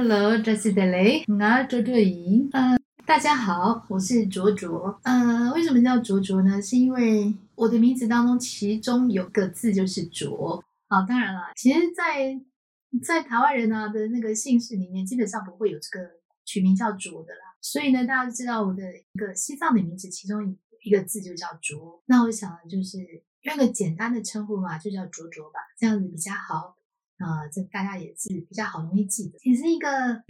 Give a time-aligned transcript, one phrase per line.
[0.00, 2.48] Hello，这是德雷，我卓卓莹。
[2.52, 4.96] 嗯，大家好，我是卓卓。
[5.02, 6.62] 呃，为什么叫卓卓呢？
[6.62, 10.62] 是因为我的名字当中其中有个字就是卓。
[10.86, 12.40] 好，当然了，其实，在
[13.02, 16.08] 在台湾人啊的那个姓氏里面，基本上不会有这个
[16.44, 17.56] 取名叫卓的啦。
[17.60, 22.00] 所以呢，大家都知道我的一个西藏的名字，其中一个字就叫卓。
[22.06, 22.98] 那我想就是
[23.42, 26.76] 用个简单的称呼嘛，就叫卓卓吧，这样子比较好。
[27.18, 29.88] 呃，这大家也是比较好容易记得，也是一个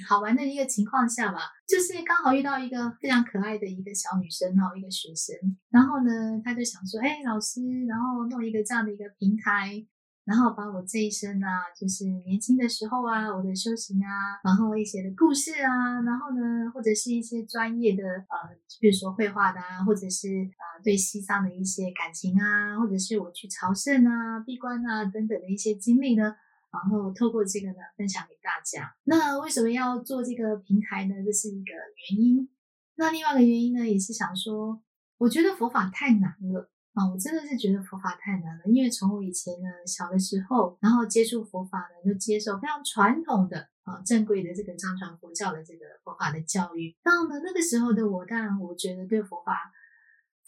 [0.08, 5.36] 好玩的一个情况下吧，就是刚好遇到一个非常可爱的一个小女生哈，一个学生，
[5.70, 9.84] 然后呢，他就想说，哎，老师，然后弄一个这样的一个平台，
[10.24, 26.34] 然后把我这一生啊，就是年轻的时候啊，我的修行啊，然后一些的故事啊，然后呢，或者是一些专业的呃，比如说绘画的啊，或者是啊对西藏的一些感情啊，或者是我去朝圣啊、闭关啊等等的一些经历呢。
[26.70, 28.94] 然后透过这个呢，分享给大家。
[29.04, 31.14] 那为什么要做这个平台呢？
[31.24, 31.72] 这是一个
[32.10, 32.48] 原因。
[32.96, 34.82] 那另外一个原因呢，也是想说，
[35.18, 37.08] 我觉得佛法太难了啊！
[37.08, 38.64] 我真的是觉得佛法太难了。
[38.66, 46.96] 因为从我以前呢，小的时候，然后接触佛法呢，就接受非常传统的啊，正规的这个藏传佛教的这个佛法的教育。
[47.02, 49.72] 然后呢，那个时候的我，当然我觉得对佛法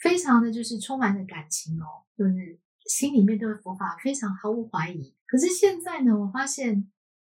[0.00, 2.58] 非常的就是充满着感情哦，就是
[2.90, 5.14] 心里面对佛法非常毫无怀疑。
[5.26, 6.90] 可是现在呢，我发现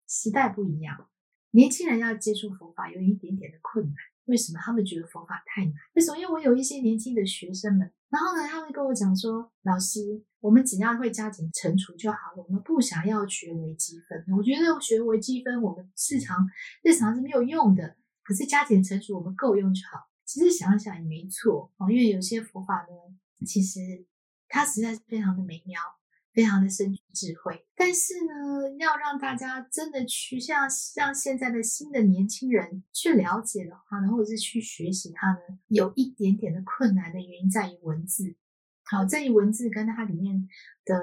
[0.07, 1.07] 时代不一样，
[1.51, 3.93] 年轻人要接触佛法有一点点的困难。
[4.25, 4.59] 为什么？
[4.63, 5.73] 他们觉得佛法太难。
[5.93, 6.17] 为什么？
[6.17, 16.49] 因为我有一些年轻的学生们，然后呢，他们跟我讲说：“老师，我们只要会加减乘除就好了，我们不想要学微积分。”我觉得学微积分我们日常
[16.81, 20.09] 日常是没有用的，可是加减乘除我们够用就好。
[20.25, 23.79] 其实想想也没错，因为有些佛法呢，其实
[24.53, 25.81] 它实在是非常的美妙。
[26.33, 38.35] 非常的深具智慧，但是呢，要让大家真的去像像现在的新的年轻人去了解的话呢，或者是去学习它呢，有一点点的困难的原因在于文字。
[38.85, 40.49] 好，在于文字跟它里面
[40.85, 40.99] 的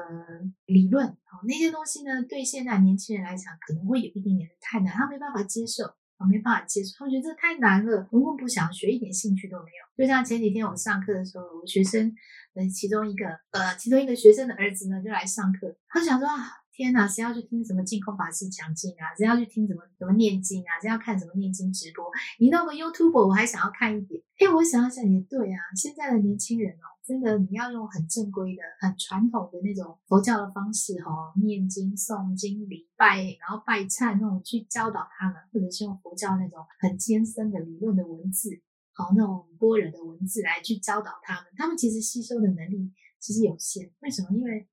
[0.67, 5.85] 理论，好那些东西呢，对现在年轻人来讲可能会有一点点的太难，他没办法接受。
[6.21, 10.05] 我没办法接受，他们觉得这太难了，根本不想学，一点兴趣都没有。
[10.05, 12.15] 就像前几天我上课的时候，我学生
[12.55, 19.17] 呃其中一个呃其中一个学生的儿子呢就来上课，他想说啊天哪，谁要去听什么净空法师讲经啊？
[19.17, 20.77] 谁要去听什么什么念经啊？
[20.81, 22.11] 谁要看什么念经直播？
[22.39, 24.23] 你弄个 YouTube，我还想要看一点。
[24.39, 26.89] 哎，我想想也对啊，现在的年轻人哦。
[27.11, 38.51] 真的，你要用很正规的、很传统的那种佛教的方式，哈，念经、诵经、礼拜，然后拜忏那种去教导他们，或者是用佛教那种很艰深的理论的文字，
[38.93, 43.91] 好，那种波人的文字来去教导他们，他们其实吸收的能力其实有限。
[44.03, 44.29] 为什么？
[44.31, 44.69] 因为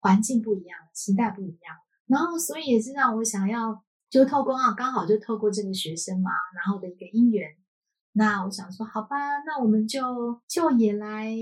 [0.00, 1.74] 环境不一样，时代不一样，
[2.08, 7.56] 然后所以也是让我想要，就透过啊，刚好就透过这个学生嘛，然后的一个因缘。
[8.12, 9.16] 那我想说，好吧，
[9.46, 11.32] 那我们就就也来，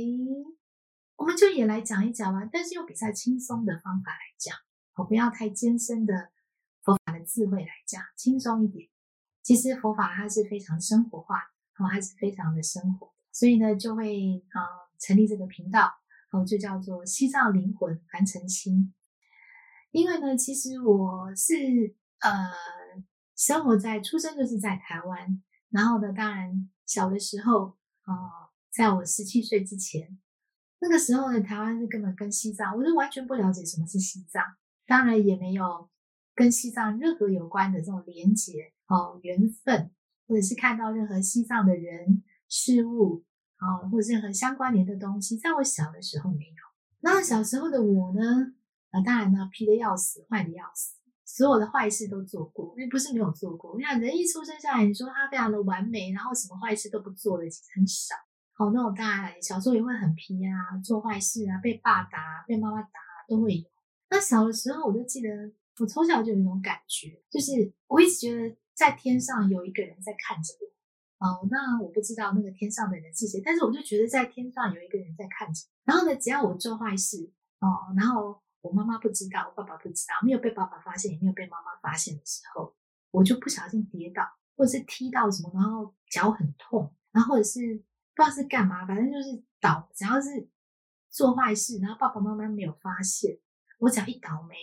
[1.17, 2.47] 我们就也来讲一讲吧。
[2.53, 4.55] 但是用比较轻松的方法来讲，
[4.97, 6.31] 我不要太艰深的
[6.83, 8.87] 佛法的智慧来讲，轻松一点。
[9.43, 11.39] 其实佛法它是非常生活化，
[11.79, 14.61] 哦，还是非常的生活，所以呢，就会啊
[15.01, 15.91] 成立这个频道，
[16.33, 18.93] 哦，就叫做西藏灵魂凡尘心。
[19.91, 21.55] 因为呢，其实我是
[22.21, 22.53] 呃
[23.35, 25.43] 生活在出生就是在台湾。
[25.71, 28.15] 然后呢，当然小的时候，啊，
[28.71, 30.19] 在我十七岁之前，
[30.81, 34.43] 那个时候呢，台湾是根本跟西藏，我是完全不了解什么是西藏，
[34.87, 35.91] 当然也没有
[36.35, 39.91] 跟西藏任何有关的这种连结哦缘分，
[40.27, 43.25] 或者是看到任何西藏的人事物
[43.57, 46.69] 啊，或者任何相关联的东西，在我小的时候没有。
[47.01, 48.55] 那小时候的我呢，
[48.91, 50.98] 啊，当然呢，皮的要死，坏的要死。
[51.39, 53.77] 所有的坏事都做过，因为不是没有做过。
[53.79, 58.17] 你看，人一出生下来，你说他非常的完美，然后什么坏事都不做的，其实很少。
[58.55, 62.99] 好，那种当然小时候也会很皮啊，做坏事啊，被爸打、被妈妈打
[63.29, 63.65] 都会有。
[64.11, 65.29] 那小的时候，我就记得，
[65.79, 71.25] 我从小就有一种感觉，就是我一直觉得在天上有一个人在看着我。
[71.25, 75.63] 哦，那我不知道那个天上的人是谁，但是我就觉得在天上有一个人在看着。
[75.85, 77.31] 然后呢，只要我做坏事，
[77.61, 78.43] 哦，然后。
[78.69, 82.77] 我妈妈不知道，我爸爸不知道，没有被爸爸发现，也没有被妈妈发现的时候，
[83.11, 84.23] 我就不小心跌倒，
[84.57, 87.61] 或者是踢到什么，然后脚很痛，然后或者是
[88.15, 90.47] 不知道是干嘛，反正就是倒，只要是
[91.09, 93.39] 做坏事，然后爸爸妈妈没有发现，
[93.79, 94.55] 我只要一倒霉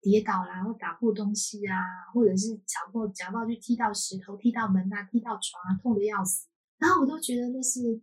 [0.00, 1.74] 跌倒啦，然后打破东西啊，
[2.14, 6.46] 或者是脚破脚到去踢到石头、踢到门啊、踢到床啊，痛的要死，
[6.78, 8.00] 然后我都觉得那是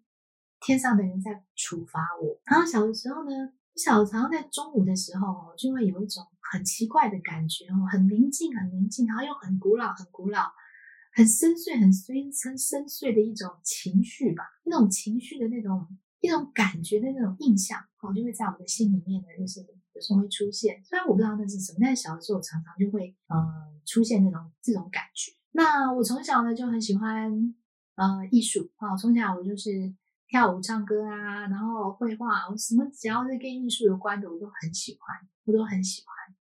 [0.59, 2.37] 天上的人在处罚我。
[2.43, 3.53] 然后小的时候呢。
[3.75, 10.47] 小常在中午的时候，就会有一种很奇怪的感觉哦，很宁静，很宁静，然后又很古老，很古老，
[11.13, 15.85] 很深邃、很深深深邃的一种情绪吧，那种情绪的那种
[16.21, 19.59] 一种感觉的那种印象，哦，就会在我的心里面呢，就是
[19.93, 20.81] 有时候会出现。
[20.83, 23.37] 虽然我不知道那是什么，但是小的时候常常就会呃
[23.85, 25.33] 出现那种这种感觉。
[25.51, 27.53] 那我从小呢就很喜欢
[27.95, 29.93] 呃艺术啊，从小我就是
[30.27, 36.35] 跳舞、唱歌啊，然后绘画，我什么只要是跟艺术有关的，我都很喜欢，我都很喜欢。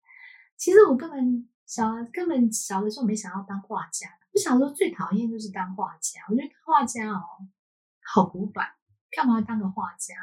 [0.56, 4.08] 其实我根本小根本小的时候没想要当画家。
[4.32, 7.22] 我小时候最讨厌就是当画家，我觉得画家哦
[8.02, 8.68] 好古板，
[9.12, 10.16] 干嘛要当个画家？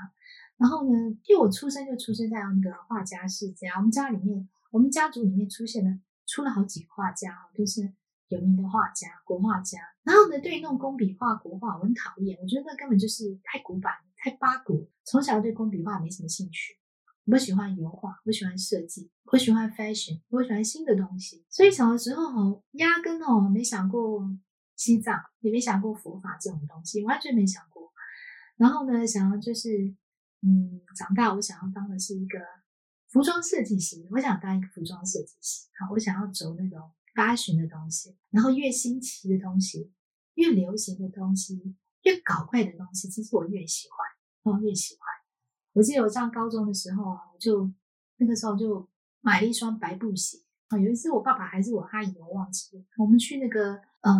[0.56, 7.92] 然后呢，因为我出生就出生在那个画家世家，我们家里面，我们家族里面出现了出了好几个画家，都是
[8.28, 9.78] 有名的画家，国画家。
[10.02, 14.90] 然后呢，对于那种工笔画、国画，我很讨厌，我觉得那根本就是太古板、太八股。
[15.04, 16.78] 从小对工笔画没什么兴趣。
[17.26, 21.44] 我喜欢油画，我喜欢设计，我喜欢 fashion，我喜欢新的东西。
[21.48, 24.28] 所以小的时候哦，压根哦没想过
[24.74, 27.92] 西藏，也没想过佛法这种东西，完全没想过。
[28.56, 29.94] 然后呢，想要就是，
[30.42, 32.38] 嗯，长大我想要当的是一个
[33.08, 35.68] 服装设计师，我想当一个服装设计师。
[35.78, 39.92] 好，我想要走那种八旬的东西，然后越新奇的东西，
[40.34, 45.06] 越流行的东西，越搞怪的东西，其实我越喜欢，哦，越喜欢。
[45.72, 47.70] 我记得我上高中的时候啊，我就
[48.16, 48.88] 那个时候就
[49.20, 50.78] 买了一双白布鞋啊。
[50.78, 52.84] 有一次我爸爸还是我阿姨，我忘记了。
[52.98, 54.12] 我们去那个呃，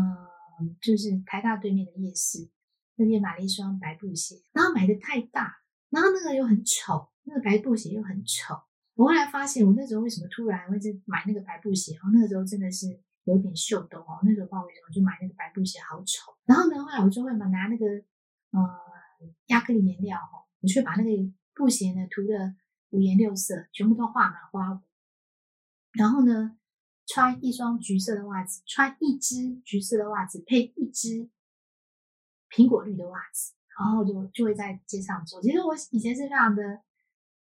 [0.81, 2.49] 就是台大对面的夜市
[2.97, 5.57] 那边买了一双白布鞋，然后买的太大，
[5.89, 8.55] 然后那个又很丑，那个白布鞋又很丑。
[9.01, 11.95] 我后来发现，我那时候为什么突然会在买那个白布鞋？
[11.97, 12.87] 哦，那个时候真的是
[13.25, 14.21] 有点秀逗哦。
[14.23, 16.37] 那时候不知道为什么就买那个白布鞋，好丑。
[16.45, 18.61] 然后呢，后来我就会嘛拿那个呃
[19.47, 21.33] 亚克力颜料哦，我去把那个。
[21.53, 22.55] 布鞋呢涂的
[22.89, 24.81] 五颜六色，全部都画满花纹。
[25.93, 26.57] 然后呢，
[27.07, 31.29] 穿一双橘色的袜子，穿一只橘色的袜子配一只
[32.49, 35.43] 苹果绿的袜子，然后就就会在街上走。
[35.43, 36.81] 其实我以前是非常的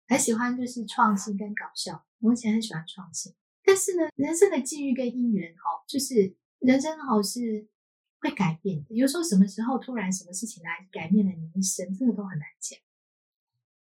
[0.08, 2.06] 很喜欢，就是创新跟搞笑。
[2.20, 3.34] 我以前很喜欢创新，
[3.64, 7.68] 但是呢，人生的际遇跟因缘哦，就是人生哦是
[8.20, 8.96] 会改变的。
[8.96, 12.80] 有时候什么时候突然什么事情来改变了你一生，这个都很难讲。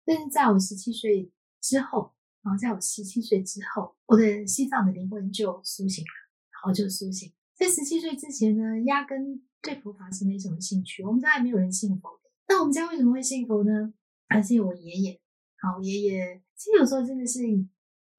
[0.05, 1.31] 但是在我十七岁
[1.61, 6.11] 之后，然后在我十七岁之后，我的西藏的灵魂就苏醒了，
[6.51, 7.33] 然后就苏醒。
[7.55, 11.05] 在十七岁之前呢，压根对佛法是没什么兴趣。
[11.05, 12.21] 我们家也没有人信佛。
[12.49, 13.93] 那我们家为什么会信佛呢？
[14.29, 15.21] 还是我爷爷。
[15.61, 17.41] 好，爷爷其实有时候真的是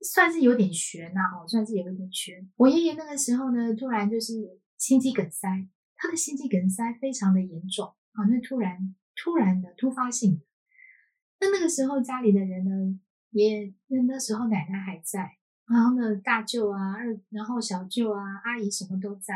[0.02, 2.50] 算是有点悬呐，哦，算是有一点悬。
[2.56, 4.34] 我爷爷那个时候呢，突然就是
[4.78, 5.48] 心肌梗塞，
[5.96, 10.46] 他的心肌梗塞非常的严重，啊，那突然突然的突发性的。
[11.40, 13.00] 那那个时候家里的人呢，
[13.32, 15.38] 也那那时候奶奶还在，
[15.68, 19.36] 然后呢大舅啊二，然后小舅啊阿姨什么都在，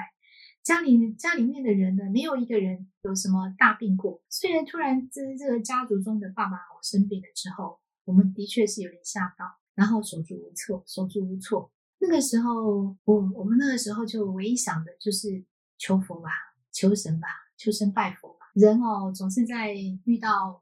[0.63, 4.23] 家里家里面的人呢，没有一个人有什么大病过。
[4.29, 7.79] 虽然突然这这个家族中的爸爸生病了之后，
[8.11, 11.71] 我们的确是有点吓到，然后手足无措，手足无措。
[11.99, 15.45] 那个时候我我们那个时候就唯一想的就是
[15.77, 16.29] 求佛吧，
[16.73, 17.27] 求神吧，
[17.57, 18.51] 求神拜佛吧。
[18.53, 19.73] 人哦总是在
[20.03, 20.61] 遇到。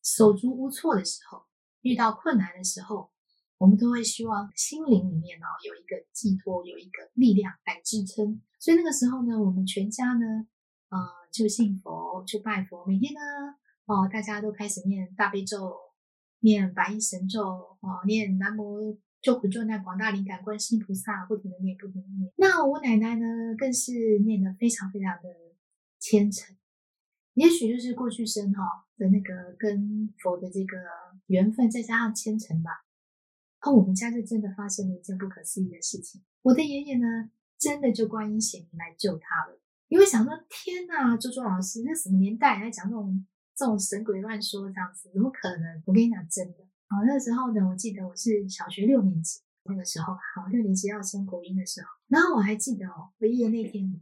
[0.00, 1.42] 手足无措的时候，
[1.82, 3.10] 遇到困难的时候，
[3.58, 8.40] 我们都会希望心灵里面哦有一个寄托，有一个力量来支撑。
[8.58, 10.46] 所以那个时候呢，我们全家呢，
[10.88, 10.98] 呃，
[11.30, 12.86] 就信佛，就拜佛。
[12.86, 13.20] 每天呢，
[13.84, 15.76] 哦，大家都开始念大悲咒，
[16.40, 17.42] 念白衣神咒，
[17.80, 22.32] 哦，念南无救苦救难广大灵感观世音菩萨，不停的念，不停的念。
[22.36, 23.26] 那我奶奶呢，
[23.58, 25.28] 更是念的非常非常的
[25.98, 26.56] 虔诚。
[27.34, 28.62] 也许就是过去生哈
[28.96, 30.76] 的那个跟佛的这个
[31.26, 32.70] 缘分，再加上虔诚吧。
[33.60, 36.22] 而我们家就真的发生了一件不可思议的事情。
[36.42, 39.60] 我的爷爷呢，真的就观音显灵来救他了。
[39.88, 43.26] 因为想说，天呐，周周老师，那什么年代还讲这种
[43.58, 45.82] 这种神鬼乱说这样子，怎么可能？
[45.84, 46.64] 我跟你讲，真的。
[46.86, 54.00] 好，那时候呢，我记得我是小学六年级那个时候，好六年级要升国音的时候，然后我还记得哦，唯一的那天。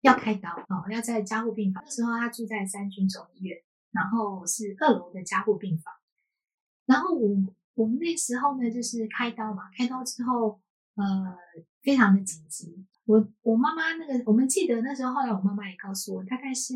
[0.00, 1.80] 要开刀哦，要在加护病房。
[1.86, 3.56] 那时候他住在三军总医院，
[3.92, 5.94] 然后是二楼的加护病房。
[6.86, 7.28] 然后我
[7.74, 10.60] 我们那时候呢，就是开刀嘛，开刀之后，
[10.96, 11.36] 呃，
[11.82, 12.84] 非常的紧急。
[13.04, 16.74] 我我妈妈那个，我们记得那时候，后来我妈妈也告诉我，大概是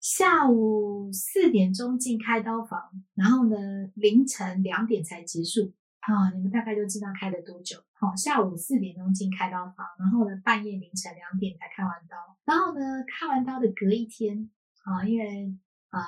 [0.00, 3.56] 下午四点钟进开刀房，然后呢
[3.94, 5.72] 凌晨两点才结束。
[6.00, 7.76] 啊，你们大概就知道开了多久。
[7.92, 12.16] 好，下午四点钟进开刀房，然后呢，半夜凌晨两点才开完刀。
[12.46, 14.50] 然后呢，开完刀的隔一天，
[14.84, 15.54] 啊，因为
[15.90, 16.00] 啊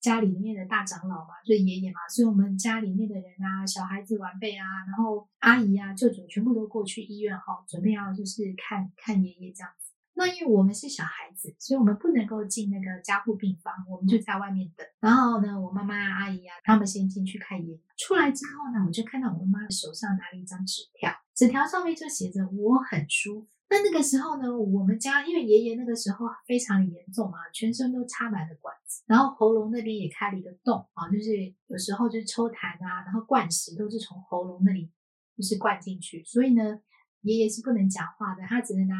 [0.00, 9.85] 家里面的大长老嘛，就是爷爷嘛，所以我们家里面的人啊，小孩子、晚辈啊，然后阿姨啊、舅舅全部都过去医院哈，准备要就是看看爷爷这样子。
[10.18, 14.86] 那因为我们是小孩子，所以我们不能够进那个加护病房，我们就在外面等。
[14.98, 17.80] 然后呢，我妈妈、阿姨啊，他们先进去看爷爷。
[17.98, 23.46] 出来之后呢，我就看到我妈妈手上拿了一张纸条，纸条上面就写着“我很舒服”。
[23.68, 31.30] 那那个时候呢，我们家因为爷爷那个时候非常的严重嘛，全身都插满了管子，然后喉咙那边也开了一个洞啊，就是
[31.66, 34.90] 有时候就是抽痰啊，然后灌食都是从喉咙那里
[35.36, 36.80] 就是灌进去，所以呢，
[37.22, 38.94] 爷爷是不能讲话的，他只能拿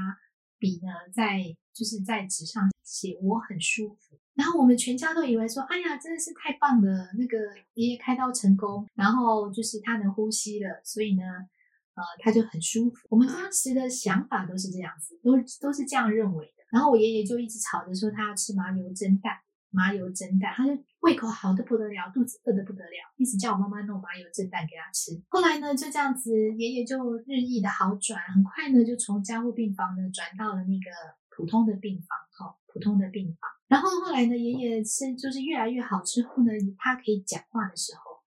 [0.59, 4.19] 笔呢在就是在纸上写我很舒服。
[4.35, 7.39] 然后我们全家都以为说，哎呀，真的是太棒了，那个
[7.75, 11.23] 爷爷开刀成功，然后就是他能呼吸了，所以呢。
[11.97, 13.07] 呃，他就很舒服。
[13.09, 15.33] 我们当时的想法都是这样子，都
[15.63, 16.63] 都是这样认为的。
[16.71, 19.33] 然后我爷爷就一直吵着说他要吃麻油蒸蛋，
[19.71, 20.75] 麻油蒸蛋，他就
[21.07, 25.23] 胃口好的不得了，肚子饿的不得了，一直叫我妈妈弄麻油蒸蛋给他吃。
[25.29, 30.91] 后来呢，就这样子，爷爷就日益的好转，很快呢就从加护病房呢转到了那个
[31.31, 33.49] 普通的病房，哈，普通的病房。
[33.69, 38.23] 然后后来呢，爷爷是就是越来越好之后呢，他可以讲话的时候，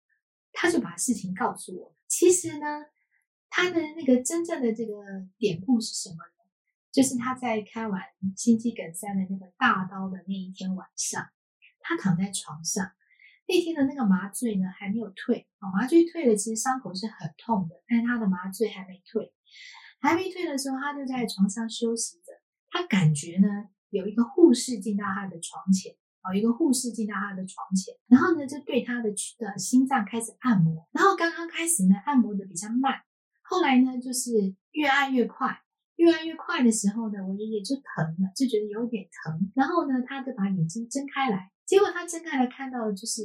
[0.54, 1.94] 他就把事情告诉我。
[2.08, 2.66] 其实呢。
[3.52, 4.94] 他的那个真正的这个
[5.40, 6.46] 典故是什么呢？
[6.92, 8.00] 就是他在开完
[8.38, 11.28] 心肌梗塞的那个大刀的那一天晚上，
[11.89, 12.91] 他躺在床上，
[13.48, 19.34] 那天的那个麻醉呢还没有退啊，麻醉退了，其实伤口是很痛的，但他的麻醉还没退，
[20.00, 22.31] 还没退的时候，他就在床上休息着，
[22.69, 23.48] 他感觉呢
[23.89, 33.01] 有一个护士进到他的床前，哦，一个护士进到他的床前，然后呢就对他的的心脏开始按摩，然后刚刚开始呢按摩的比较慢。
[33.41, 34.29] 后来呢，就是
[34.74, 35.60] 越按越快，
[35.96, 39.51] 越按越快的时候呢，我爷爷就疼了，就觉得有点疼。
[39.55, 43.22] 然后呢，他就把眼睛睁开来，结果他睁开来看到的就是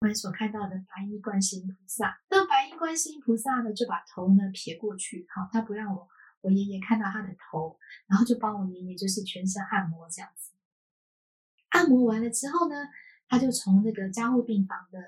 [0.00, 2.20] 我们所看到的白衣观世音菩萨。
[2.28, 6.06] 那白衣观世音菩萨呢，就把头呢撇过去，好，他不让我
[6.42, 10.52] 我爷爷看到他的头，然后就帮我爷爷就是全身按摩这样子。
[11.70, 12.86] 按摩完了之后呢，
[13.28, 15.00] 他就从那个加护病房的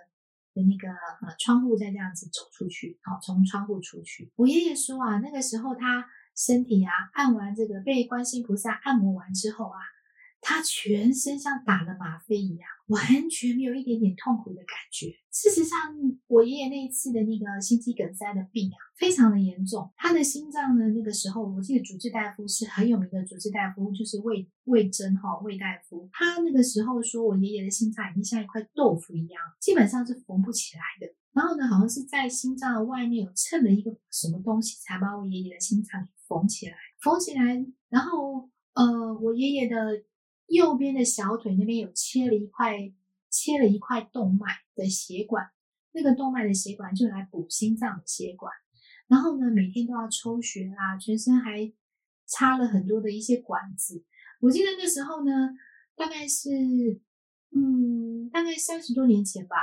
[0.54, 0.62] 的。
[0.62, 4.32] 那个呃窗户再这样子走出去，好，从窗户出去。
[4.34, 9.78] 我爷爷说啊，那个时候他身体啊按完这个被观世音菩萨按摩完之后啊。
[10.40, 15.14] 他全身像打了吗啡一样，完全没有一点点痛苦的感觉。
[15.30, 15.78] 事实上，
[16.26, 19.90] 我爷爷那一次的那个心肌梗塞的病啊，非常的严重。
[19.96, 26.08] 他的心脏呢，那个时候我记得主治大夫是很有名的主治大夫，就是魏魏征哈魏大夫。
[26.12, 31.14] 他那个时候说我爷爷的心脏已经像一块豆腐一样，基本上是缝不起来的。
[31.32, 36.74] 然后呢，好像是在心脏的外面有蹭了一个什么东西，才把我爷爷的心脏缝起来。
[37.00, 40.02] 缝起来，然后呃，我爷爷的。
[40.48, 42.92] 右边的小腿那边有切了一块，
[43.30, 45.50] 切了一块动脉的血管，
[45.92, 48.52] 那个动脉的血管就来补心脏的血管。
[49.06, 51.70] 然后呢，每天都要抽血啊，全身还
[52.26, 54.04] 插了很多的一些管子。
[54.40, 55.50] 我记得那时候呢，
[55.94, 56.50] 大概是，
[57.54, 59.56] 嗯，大概三十多年前吧。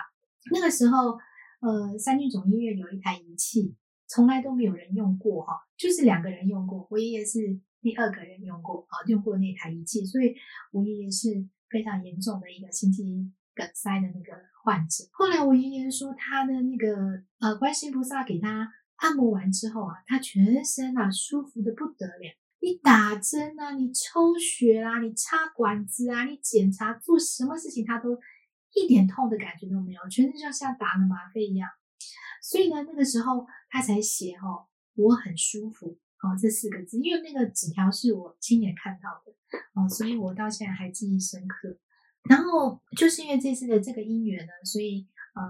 [0.52, 1.18] 那个时候，
[1.62, 3.76] 呃，三军总医院有一台仪器，
[4.08, 6.88] 从来都没有人用过哈，就是两个人用过。
[6.92, 7.60] 我爷爷是。
[7.86, 10.34] 第二个人用过啊，用过那台仪器，所以
[10.72, 15.04] 我爷爷是非常严重的一个心肌梗塞的那个患者。
[15.12, 22.36] 后来我爷爷说，他的那个呃，观世菩萨给他按摩完之后啊，他全身啊舒服的不得了。
[22.60, 28.18] 你打针啊，你抽血啊，你插管子啊，你检查做什么事情，他都
[28.74, 31.70] 一点痛的感觉都没有，全身就像打了吗啡一样。
[32.42, 34.66] 所以呢，那个时候他才写哦，
[34.96, 36.00] 我很舒服。
[36.22, 39.32] 哦，这四个字，因为那个纸条是我亲眼看到的，
[39.74, 41.78] 哦，所以我到现在还记忆深刻。
[42.28, 45.44] 然后就是因为这次的这个因缘呢，所以呃，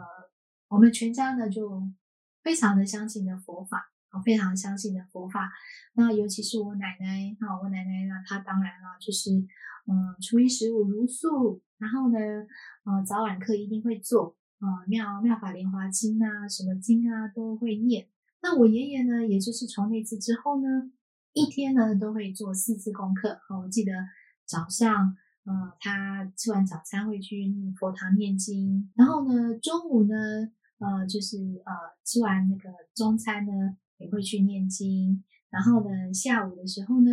[0.67, 1.81] 我们全家呢就
[2.43, 5.49] 非常的相信的佛法，哦，非常相信的佛法。
[5.93, 9.31] 那尤其是我奶奶，啊，我奶奶呢，她当然了，就是
[9.87, 12.19] 嗯，初一十五如素，然后呢，
[12.83, 18.09] 呃，早晚课一定会做，啊，妙妙法莲华经啊，什么经啊都会念。
[18.45, 20.91] 那我爷爷呢，也就是从那次之后呢，
[21.33, 23.39] 一天呢都会做四次功课。
[23.49, 23.91] 哦，我记得
[24.45, 30.15] 早上，呃，他吃完早餐会去佛堂念经，然后呢，中午呢，
[30.77, 31.73] 呃，就是呃，
[32.03, 37.09] 吃完那个中餐呢，也会去念经，然后呢，下午的时候呢，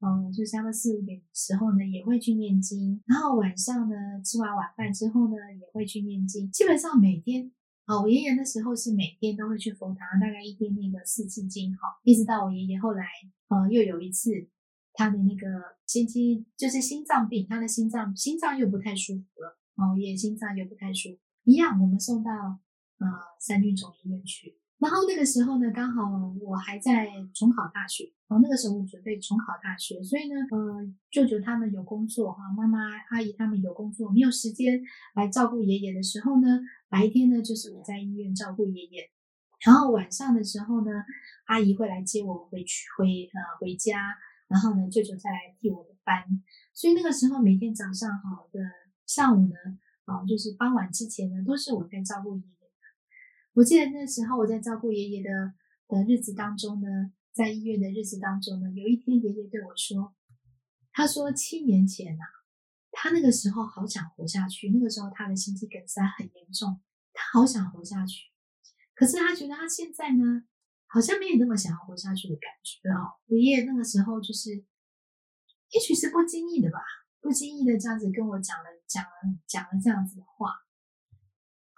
[0.00, 7.50] 嗯，就差不多四五点的时候呢，也会去念经，然后晚上呢，吃完晚饭之后呢，也会去念经，基本上每天。
[7.86, 13.06] 哦，我爷爷那时候是每天都会去佛堂，大概一天那个四次经，哈，一直到我爷爷后来，
[13.48, 14.48] 呃，又有一次
[14.92, 15.46] 他的那个
[15.86, 22.32] 心肌就是心脏病，他的心脏心脏又不太舒服了，哦，爷爷心脏又不太舒服，一样，我们送到
[22.98, 23.06] 呃
[23.38, 26.02] 三军总医院去，然后那个时候呢，刚好
[26.40, 32.78] 我还在重考大学，哦，那个时候我准备重考大学，所以呢，呃，舅舅他们有工作哈，妈妈、
[33.08, 34.82] 阿姨他们有工作，没有时间
[35.14, 39.10] 来照顾爷爷的时候呢，白天呢就是我在医院照顾爷爷，
[39.64, 40.90] 然后晚上的时候呢，
[41.46, 44.14] 阿姨会来接我回去回呃回家，
[44.46, 46.22] 然后呢，舅舅再来替我的班，
[46.74, 48.60] 所以那个时候每天早上好的
[49.06, 49.54] 上午呢，
[50.04, 52.55] 啊，就是傍晚之前呢，都是我在照顾爷爷。
[53.56, 55.30] 我记得那时候我在照顾爷爷的
[55.88, 60.14] 的日子当中呢，在医院的日子当中呢，有一天爷爷对我说
[60.92, 62.24] ：“他说七年前呐，
[62.90, 66.82] 他那个时候好想活下去，那个时候他的心肌梗塞很严重，
[67.14, 68.26] 他好想活下去。
[68.94, 70.44] 可是他觉得他现在呢，
[70.84, 73.16] 好像没有那么想要活下去的感觉哦。
[73.24, 74.50] 我爷爷那个时候就是，
[75.70, 76.80] 也许是不经意的吧，
[77.22, 79.08] 不经意的这样子跟我讲了讲了
[79.46, 80.50] 讲了这样子的话。”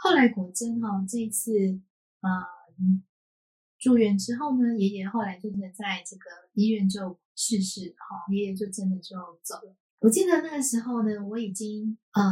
[0.00, 1.52] 后来果真哈，这一次
[2.20, 2.46] 啊
[3.78, 9.76] 住院之后呢，爷爷后来真的在这个医院就逝世哈，爷爷就真的就走了。
[9.98, 12.22] 我记得那个时候呢，我已经呃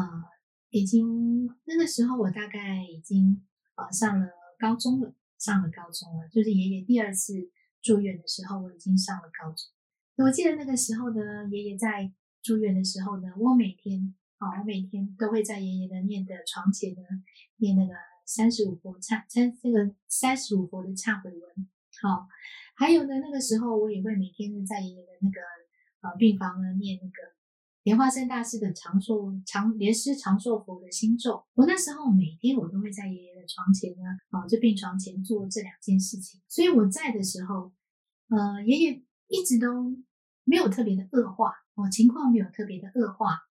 [0.70, 3.44] 已经那个时候我大概已经
[3.74, 4.28] 呃上了
[4.60, 7.50] 高中了，上了高中了，就是爷爷第二次
[7.82, 10.24] 住院的时候，我已经上了高中。
[10.24, 14.14] 我记得那个时候呢，爷爷在住院的时候呢，我每天。
[14.38, 17.00] 好，我每天都会在爷爷的念的床前呢，
[17.56, 17.94] 念那个
[18.26, 21.40] 三十五佛忏，三这个三十五佛的忏悔文。
[22.02, 22.28] 好，
[22.74, 25.40] 还有呢，那个时候我也会每天呢，在爷爷的那个
[26.02, 27.14] 呃病房呢，念那个
[27.84, 31.42] 莲花生大师的长寿长莲师长寿佛的心咒。
[31.54, 36.42] 我那时候每天我都会在爷爷的床前呢，啊，就病床前做这两件事情。
[36.46, 37.72] 所以我在的时候，
[38.28, 39.96] 呃，爷爷一直都
[40.44, 43.45] 没有特别的恶化，哦，情况没有特别的恶化。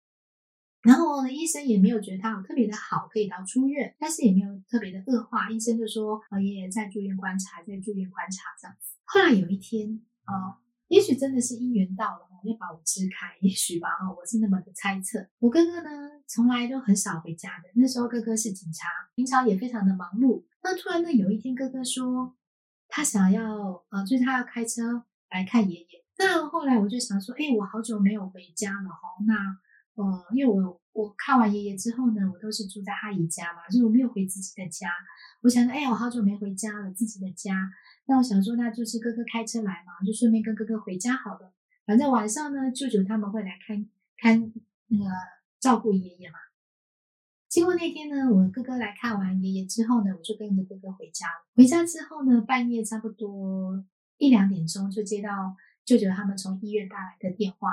[0.84, 5.48] 然后呢，医生也没有觉得他特别的好，可以到出院，但是也没有特别的恶化。
[5.50, 15.26] 医生就说：“啊，爷爷在住院观察，在住院观察这样子。”后来有一天啊，也许真的是因缘到了，要把我支开，也许吧哈，我是那么的猜测。
[15.38, 15.90] 我哥哥呢，
[16.26, 17.70] 从来都很少回家的。
[17.76, 20.44] 那时候哥哥是警察，平常也非常的忙碌。
[20.62, 22.36] 那突然呢，有一天哥哥说
[22.88, 26.04] 他想要，呃，就是他要开车来看爷爷。
[26.18, 29.34] 那后来我就想说，哎，我好久没有回家了哈，那。
[29.94, 34.90] 呃，因为我我看完爷爷之后呢，我都是住在阿姨家嘛，就是我没有回自己的家。
[35.42, 37.70] 我想说，哎，我好久没回家了，自己的家。
[38.06, 41.52] 那我想说，那就是哥哥开车来嘛，就顺便跟哥哥回家好了。
[41.86, 43.86] 反正晚上呢，舅舅他们会来看
[44.18, 44.52] 看
[44.88, 45.04] 那个
[45.60, 46.36] 照顾爷爷嘛。
[47.48, 51.46] 结果那天呢，我哥哥来看完爷爷之后呢，我就跟着哥哥回家了。
[51.54, 53.84] 回家之后呢，半夜差不多
[54.18, 55.54] 一两点钟就接到
[55.84, 57.70] 舅舅他们从医院打来的电话，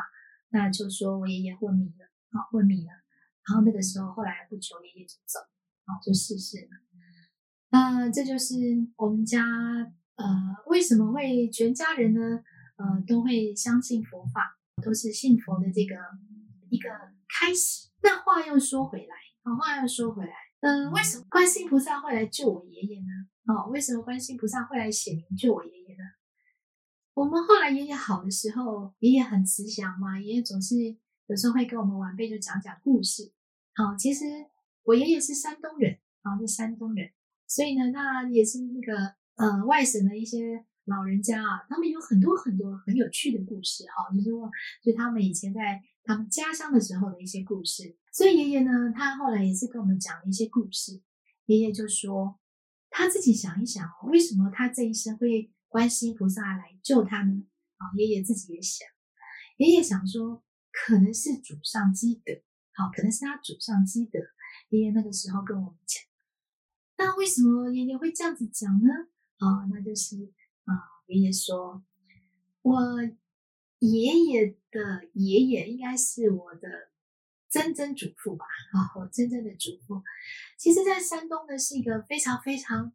[0.49, 2.10] 那就说我爷爷昏迷了。
[2.31, 2.91] 啊，昏迷了，
[3.47, 5.39] 然后那个时候，后来不久爷爷就走，
[5.85, 6.69] 啊，就逝世了。
[7.69, 8.55] 那这就是
[8.97, 9.45] 我们家，
[10.15, 12.43] 呃，为什么会全家人呢？
[12.77, 15.95] 呃，都会相信佛法，都是信佛的这个
[16.69, 16.89] 一个
[17.27, 17.89] 开始。
[18.01, 23.53] 那话又说回来，啊，话又说回来，嗯，为什么观世菩萨会来救我爷爷呢？
[23.53, 26.03] 哦，为什么观世菩萨会来显灵救我爷爷呢？
[27.13, 30.97] 我们后来爷爷好的时候，爷爷很慈祥嘛，爷爷总是。
[31.31, 33.31] 有时候会跟我们晚辈就讲讲故事，
[33.73, 34.25] 好，其实
[34.83, 37.09] 我爷爷是山东人，啊，是山东人，
[37.47, 44.51] 所以呢，那也是那个呃外省的一些老人家啊，他们有很多很多很有趣的故事，哈，就是说，
[44.83, 47.95] 就他们以前在他们家乡的时候的一些故事。
[48.11, 51.01] 所以爷爷呢，他后来也是跟我们讲了一些故事。
[51.45, 52.37] 爷爷就说
[52.89, 57.45] 他自己想一想，为什么他这一生会观世音菩萨来救他呢？
[57.77, 58.85] 啊，爷爷自己也想，
[59.55, 60.43] 爷爷想说。
[60.71, 62.33] 可能是祖上积德，
[62.73, 64.19] 好，可能是他祖上积德。
[64.69, 66.03] 爷爷那个时候跟我们讲，
[66.97, 68.89] 那为什么爷爷会这样子讲呢？
[69.37, 70.31] 啊，那就是
[70.63, 70.73] 啊，
[71.07, 71.83] 爷爷说，
[72.61, 72.81] 我
[73.79, 76.91] 爷爷的爷爷应该是我的
[77.49, 78.45] 曾曾祖父吧？
[78.73, 80.03] 啊，我真正的祖父，
[80.57, 82.93] 其实，在山东呢，是一个非常非常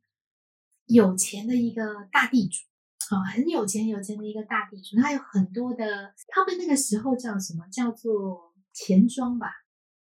[0.86, 2.64] 有钱的一个大地主。
[3.12, 7.64] 哦，很有钱有钱的一个大地主，他有很多的，他们那个时候叫什么？
[7.68, 9.48] 叫做钱庄吧？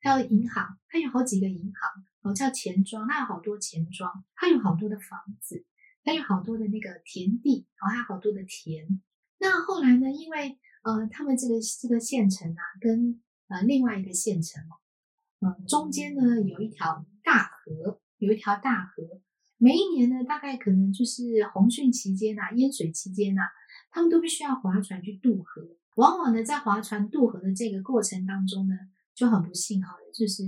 [0.00, 5.64] 还有银行，他有好几个银行，哦，叫钱庄，他有好多钱庄，他有好多的房子，
[6.04, 9.00] 他有好多的那个田地，哦，还有好多的田。
[9.38, 10.10] 那后来呢？
[10.12, 14.78] 因为呃，他们这个这个县城啊，跟呃另外一个县城哦，
[15.40, 19.20] 嗯，中间呢有一条大河，有一条大河。
[19.58, 23.42] 每一年呢，大概可能就是洪汛期间呐，淹水期间呐，
[23.90, 25.62] 他们都必须要划船去渡河。
[25.96, 28.74] 往往呢，在划船渡河的这个过程当中呢，
[29.14, 30.42] 就很不幸哈，就是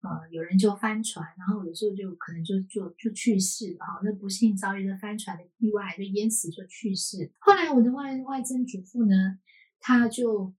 [0.00, 4.00] 呃，有人就翻船，然后有时候就可能就就就去世了哈。
[4.02, 7.32] 那不幸遭遇的翻船的意外，就淹死就去世。
[7.38, 9.38] 后来我的外外曾祖父呢，
[9.80, 10.52] 他就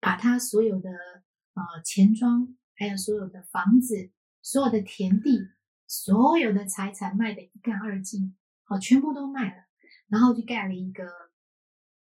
[0.00, 4.10] 把他所有的呃钱庄，还有所有的房子、
[4.42, 5.48] 所有的田地、
[5.86, 9.64] 所有的财产卖的一干二净，好，全部都卖了，
[10.08, 11.04] 然后就盖了一个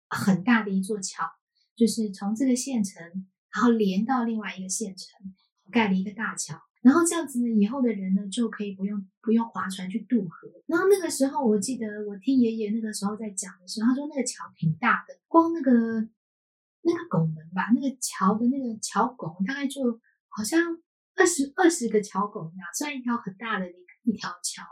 [0.08, 1.24] 很大的一座桥，
[1.76, 5.36] 就是从这个县城，然后连到另外一个县城。
[5.70, 10.48] 盖了一个大桥，然后这样子呢，以后的人呢就可以不用不用划船去渡河。
[10.66, 16.08] 然后那个时候，我记得我听爷爷那个时候在讲的时候，他说那个桥挺大的，光那个
[16.84, 20.82] 那个拱门吧，那个桥的那个桥拱大概就好像
[21.18, 24.64] 二十二十个桥拱一样，算一条很大的一一条桥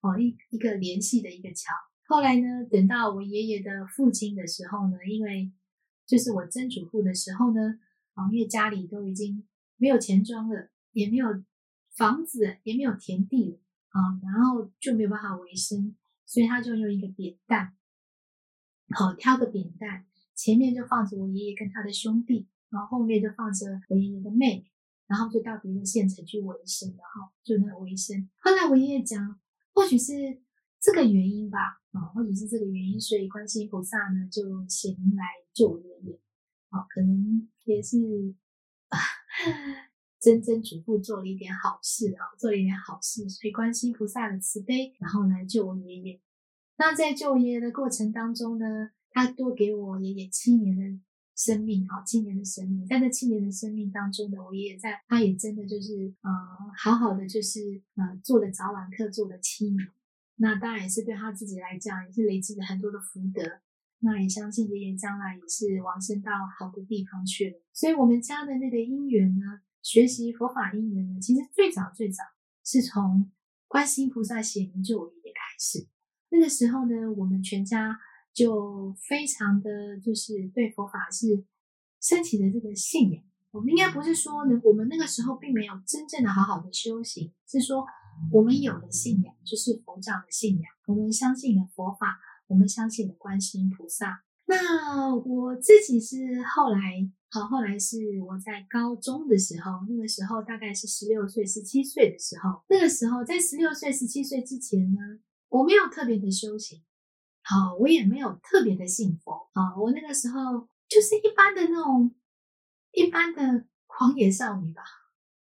[0.00, 1.74] 哦，一一个联系的一个桥。
[2.06, 5.52] 后来呢，等到我爷爷的父亲的时候呢，因为
[6.06, 7.60] 就是我曾祖父的时候呢，
[8.14, 9.44] 啊，因为家里都已经。
[9.80, 11.44] 没有钱庄了，也没有
[11.94, 15.94] 房子，也没有田地了啊，然后就没有办法维生，
[16.26, 17.76] 所以他就用一个扁担，
[18.90, 24.66] 好挑个扁担，前面就放着我爷爷跟他的兄弟，然后后面就放着我爷爷的妹，
[25.08, 28.28] 然后就到别的县城去维生，然后就那维生。
[28.38, 29.40] 后来我爷爷讲，
[29.72, 30.12] 或许是
[30.80, 31.58] 这个原因吧，
[31.90, 36.20] 啊，或许是这个原因，所以观世音菩萨呢就显灵来救我爷爷，
[36.68, 37.98] 啊，可能也是
[38.88, 38.98] 啊。
[40.20, 46.20] 曾曾祖父做了一点好事啊，做了一点好事，所以观世音菩萨的慈悲，然后来救我爷爷。
[46.76, 50.84] 那在救爷爷的过程当中呢，他多给我爷爷七年的
[51.38, 52.84] 生命，啊，七年的生命。
[52.84, 56.30] 在这七年的生命当中呢，我爷爷在，他也真的就是呃，
[56.76, 59.88] 好好的就是呃，做了早晚课，做了七年。
[60.40, 63.60] 那当然也是对他自己来讲，也是累积了很多的福德。
[64.00, 67.62] 那也相信爷爷将来也是往生到好的地方去了。
[67.72, 72.24] 所以，我们家的那个因缘呢，学习佛法因缘呢，其实最早最早
[72.64, 73.30] 是从
[73.68, 75.86] 观世音菩萨显灵救我爷爷开始。
[76.30, 77.98] 那个时候呢，我们全家
[78.38, 81.44] 就非常的就是对佛法是
[82.00, 83.24] 升起的这个信仰。
[83.50, 87.84] 我们应该不是说呢，我们那个时候并没有真正的好好的修行，是说
[88.30, 92.20] 我们有了信仰，就是佛教的信仰，我们相信了佛法。
[92.48, 94.24] 我们相信的观世音菩萨。
[94.46, 96.16] 那我自己是
[96.56, 96.78] 后来，
[97.28, 102.62] 好，后来是我在高中的时候，那个时候大概是十六岁、十七岁的时候。
[102.70, 105.20] 那个时候在十六岁、十七岁之前呢，
[105.50, 106.80] 我没有特别的修行，
[107.48, 109.74] 好，我也没有特别的信佛啊。
[109.80, 112.14] 我那个时候就是一般的那种
[112.92, 114.82] 一般的狂野少女吧，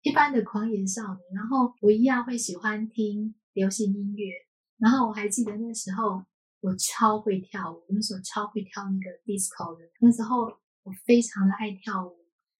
[0.02, 1.20] 一般的狂野少女。
[1.34, 4.30] 然后我一样会喜欢听流行音乐，
[4.76, 6.24] 然后我还记得那时候。
[6.60, 9.84] 我超会跳舞，那时候超会跳那个 disco 的。
[10.00, 10.42] 那时候
[10.82, 12.16] 我非常的爱跳舞，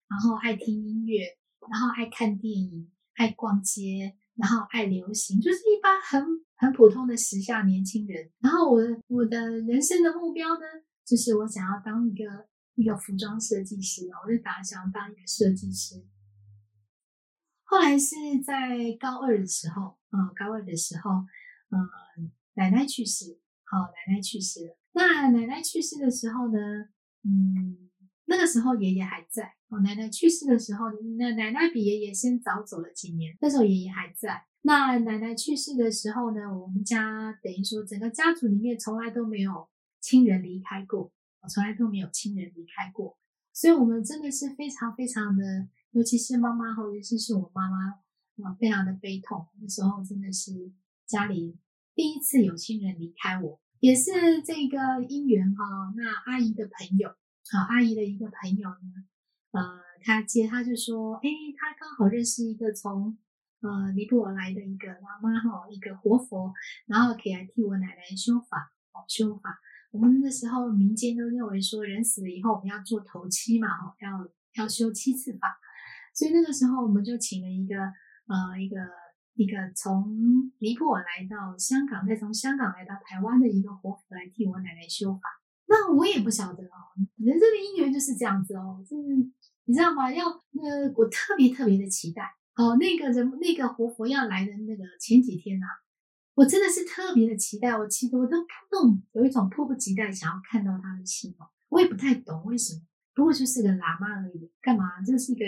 [0.07, 1.37] 然后爱听音乐，
[1.69, 6.24] 然后爱看电影，爱逛街，然后爱流行，就是一般很
[6.57, 8.31] 很普通的时下年轻人。
[8.38, 10.64] 然后我我的人生的目标呢，
[11.05, 12.46] 就是我想要当一个
[12.77, 16.07] 一个服装设计师，我就打想要当一个设计师。
[17.64, 18.14] 后来是
[18.46, 23.40] 在高二的时候，嗯，高二的时候，嗯，奶奶去世。
[23.64, 24.79] 好，奶奶去世了。
[24.92, 26.59] 那奶奶去世的时候呢？
[27.24, 27.88] 嗯，
[28.29, 29.55] 那个时候爷爷还在。
[29.69, 30.85] 我，奶奶去世的时候，
[31.19, 33.37] 那奶奶比爷爷先早走了几年。
[33.41, 34.45] 那时候爷爷还在。
[34.62, 36.41] 那奶奶去世的时候呢？
[36.57, 39.69] 我们家等于说整个家族里面从来都没有
[40.01, 41.11] 亲人离开过，
[41.49, 43.17] 从来都没有亲人离开过。
[43.53, 47.77] 所以我们真的是非常非常的，尤其是妈妈，尤其是我妈妈，
[48.45, 49.47] 啊，非常的悲痛。
[49.61, 50.71] 那时候真的是
[51.07, 51.57] 家里。
[51.95, 55.64] 第一次有亲人离开我，也是这个姻缘哈。
[55.97, 57.11] 那阿姨的朋友，
[57.50, 58.76] 好，阿姨的一个朋友呢，
[59.52, 63.16] 呃，他接他就说，哎，他刚好认识一个从
[63.61, 66.52] 呃尼泊尔来的一个喇嘛哈，一个活佛，
[66.87, 69.58] 然后可以来替我奶奶修法，哦，修法。
[69.90, 75.58] 我们那时候民间都认为说，人死了以后我们要做头七嘛，哈，要要修七次法，
[76.14, 77.76] 所以那个时候我们就请了一个
[78.26, 78.76] 呃一个。
[79.38, 85.20] 一个从尼泊尔来到香港，再从香港来到台湾的一个活佛来替我奶奶修法。
[85.68, 86.76] 那我也不晓得哦，
[87.16, 89.14] 人生的姻缘就是这样子哦，就是
[89.64, 90.12] 你知道吗？
[90.12, 92.22] 要呃，我特别特别的期待
[92.57, 95.66] 哦，那个人那个活佛要来的那个前几天啊，
[96.35, 98.37] 我真的是特别的期待，我其实我都
[98.70, 101.46] 那种有一种迫不及待想要看到他的心哦。
[101.68, 102.83] 我也不太懂为什么，
[103.14, 105.00] 不过就是个喇嘛而已，干嘛？
[105.02, 105.44] 就是一个。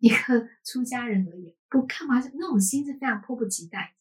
[0.00, 0.14] 一个
[0.64, 2.20] 出家人而已，我干嘛？
[2.34, 3.96] 那种心是非常迫不及待，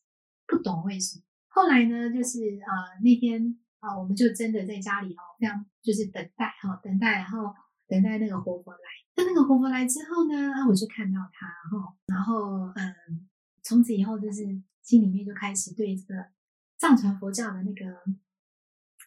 [0.46, 1.24] 不懂为什么。
[1.48, 7.54] 后来呢，就是呃那天啊，我们就真的在家里哦，非常就是等待哈，等待，然后
[7.88, 8.80] 等待那个活佛来。
[9.16, 13.28] 那那个活佛来之后呢，啊，我就看到他，哈，然后嗯，
[13.64, 14.44] 从此以后就是
[14.82, 16.30] 心里面就开始对这个
[16.78, 18.04] 藏传佛教的那个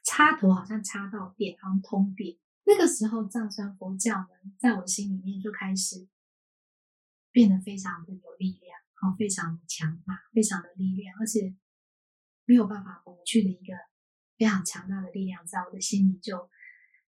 [0.04, 2.36] 插头好像插到电，好像通电。
[2.64, 6.08] 那个时候藏传佛教呢，在我心里面就开始
[7.32, 11.54] 变得非常的有力量，哦，非常强大，非常的力量，而且
[12.44, 13.74] 没有办法抹去的一个
[14.40, 16.48] 非常强大的力量，在我的心里就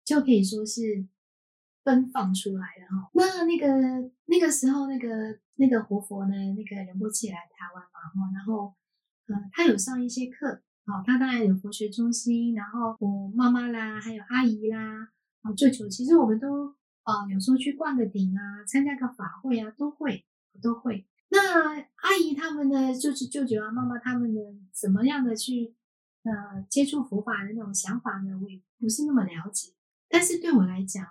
[0.05, 1.07] 就可以说是。
[1.83, 3.67] 奔放出来了哈，那那个
[4.27, 5.09] 那个时候，那个
[5.55, 8.75] 那个活佛呢，那个仁波切来台湾嘛哈，然后
[9.29, 10.47] 呃，他有上一些课，
[10.85, 15.09] 哦，他当然有佛学中心，然后我妈妈啦，还有阿姨啦，
[15.41, 16.69] 啊舅舅，其实我们都
[17.03, 20.27] 啊有时候去灌个顶啊，参加个法会啊，都会
[20.61, 21.07] 都会。
[21.31, 24.41] 那阿姨他们呢，就是舅舅啊、妈妈他们呢，
[24.71, 25.75] 怎么样的去
[26.23, 28.39] 呃接触佛法的那种想法呢？
[28.43, 29.73] 我也不是那么了解，
[30.09, 31.07] 但是对我来讲。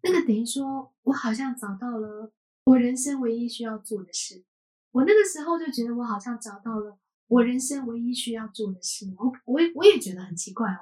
[0.00, 2.32] 那个等于说，我好像找到了
[2.64, 4.44] 我人生唯一需要做的事。
[4.92, 9.12] 我那个时候就觉得，我好像找到了我人生唯一需要做的事。
[9.18, 10.80] 我我也我也觉得很奇怪哦。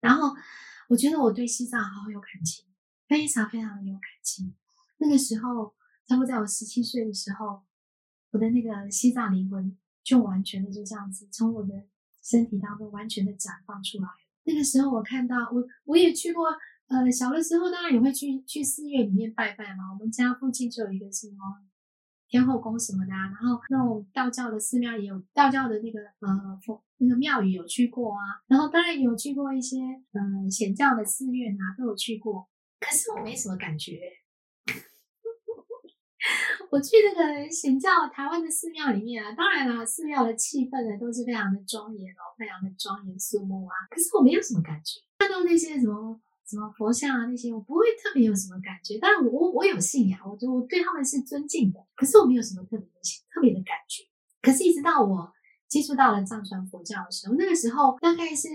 [0.00, 0.36] 然后
[0.88, 2.66] 我觉得我对西藏好有感情，
[3.08, 4.54] 非常非常的有感情。
[4.98, 5.74] 那个时候，
[6.06, 7.62] 差不多在我十七岁的时候，
[8.32, 11.86] 我的那个西藏灵魂就完全的就这样子从我的
[12.24, 14.08] 身体当中完全的绽放出来。
[14.44, 16.46] 那个时候，我看到我我也去过。
[16.86, 19.90] 呃，小的时候当然也会去去寺院里面拜拜嘛。
[19.94, 21.36] 我们家附近就有一个什么
[22.28, 28.20] 天后宫什么的啊，然后那种道教的寺庙也有，道教的那个呃佛那个庙宇有去过啊。
[28.46, 29.78] 然后当然有去过一些
[30.12, 32.50] 呃显教的寺院啊，都有去过。
[32.78, 33.98] 可是我没什么感觉。
[36.74, 43.74] 我去那个显教台湾的寺庙里面啊，当然啦，寺庙的气氛呢都是非常的庄严哦，非常的庄严肃穆啊。
[43.88, 46.20] 可是我没有什么感觉，看到那些什么。
[46.46, 53.00] 什么佛像啊那些，我不会特别有什么感觉，但是我我有信仰，我我对他们是尊敬的，可是我没有什么特别的
[53.32, 54.04] 特别的感觉。
[54.42, 55.32] 可是，一直到我
[55.66, 58.50] 接触到了藏传佛教的时候，那个时候大概是，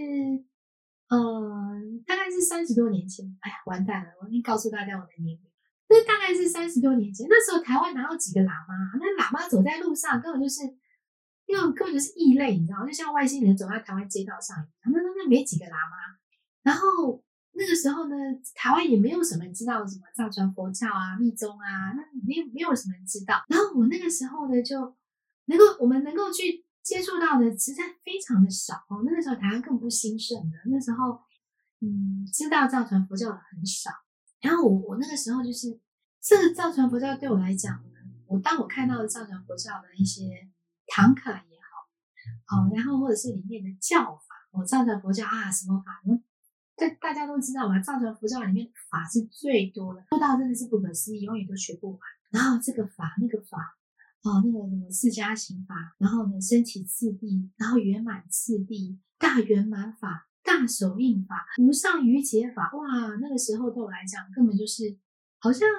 [1.10, 3.26] 嗯，大概是三十多年前。
[3.42, 5.49] 哎呀，完蛋了，我已经告诉大家我的年龄。
[5.90, 8.74] 那大概是三十多年前，那时候台湾哪有几个喇嘛？
[9.00, 10.62] 那喇嘛走在路上，根本就是，
[11.46, 14.94] 因为根本就是异类，你知道，就像外星人走在台湾街道上一样。
[14.94, 16.18] 那那那没几个喇嘛，
[16.64, 17.24] 然后。
[17.54, 18.16] 那个时候呢，
[18.56, 23.44] 台湾也没有什么人知道什么藏传佛教啊、密宗啊，那没有没有什么人知道。
[23.50, 24.96] 然后我那个时候呢，就
[25.48, 29.04] 能够我们能够去接触到的实在非常的少哦。
[29.04, 31.20] 那个时候台湾更不兴盛的，那时候
[31.82, 33.92] 嗯，知道藏传佛教的很少。
[34.42, 35.80] 然后我我那个时候就是
[36.22, 40.50] 这个藏传佛教对我来讲呢，我当我看到了藏传佛教的一些
[40.88, 46.22] 唐卡也好，好，然后或者是里面的教法，我藏传佛教啊什么法什么。
[46.78, 52.00] 这大家都知道嘛，藏传佛教里面法是最多的，多到真的是不可思议，永远都学不完。
[52.32, 53.78] 然后这个法那个法，
[54.22, 64.98] 哦，那个什么四加行法，然后呢升起次第，然后圆满次第，大圆满法，大手印法，无上瑜伽法，哇，那个时候对我来讲根本就是
[65.38, 65.70] 好像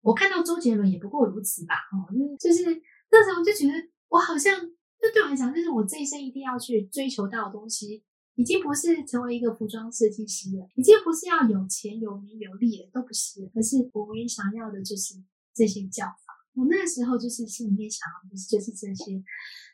[0.00, 2.10] 我看到周杰伦也不过如此吧，哦，
[2.40, 2.64] 就是
[3.12, 3.74] 那时候就觉得
[4.08, 4.52] 我好像，
[5.00, 8.02] 那对我来讲就是我这一生一定要去追求到的东西。
[8.34, 13.46] 已经不是成为一个服装设计师了，已经不是要有钱有名有利了，都不是。
[13.52, 15.22] 可是我唯一想要的就是
[15.54, 16.32] 这些教法。
[16.54, 18.08] 我那时候就是心里面想，
[18.48, 19.22] 就是这些。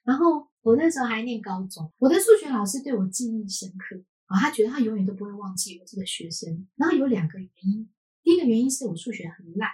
[0.02, 3.94] 然后我那时候还念高中，我的数学老师对我记忆深刻
[4.28, 6.66] 啊，他觉得他永远都不会忘记我这个学生。
[6.76, 7.90] 然后有两个原因，
[8.22, 9.68] 第一个原因是我数学很烂，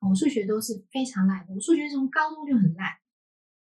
[0.00, 2.92] 我数学都是非常烂的，我数学从高中就很烂。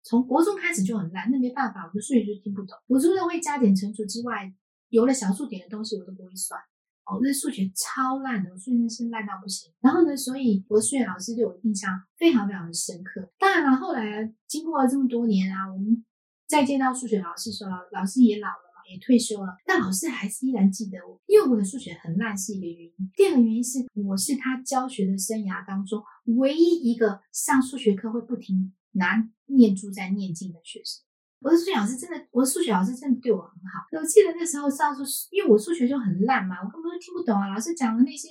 [0.05, 2.77] 从国中开始就很烂，那没办法，我的数学就听不懂。
[2.89, 4.53] 我除了会加减乘除之外，
[4.89, 6.59] 有了小数点的东西我都不会算。
[7.05, 9.73] 哦，那数学超烂的，我数学是烂到不行。
[9.81, 13.31] 然后呢，所以我的数学老师对我印象非常非常的深刻。
[13.39, 16.05] 当然了，后来经过了这么多年啊，我们
[16.49, 23.11] 再见到数学老师的时候，老师也老了，也退休了，但老师还是依然记得我，因为我的数学很烂是一个原因。
[23.17, 26.03] 第二个原因是，我是他教学的生涯当中
[26.37, 28.73] 唯一一个上数学课会不停。
[28.95, 31.01] 拿念珠在念经的学生，
[31.41, 33.89] 我的数学老师真的，我的数学老师真的对我很好。
[33.99, 37.49] 我记得那时候上数学，因为我数学就很烂嘛，我根本就听不懂啊。
[37.49, 38.29] 老师讲的那些